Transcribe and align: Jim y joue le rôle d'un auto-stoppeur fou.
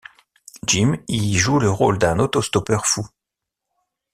Jim 0.65 0.97
y 1.07 1.35
joue 1.37 1.59
le 1.59 1.69
rôle 1.69 1.99
d'un 1.99 2.17
auto-stoppeur 2.17 2.87
fou. 2.87 3.07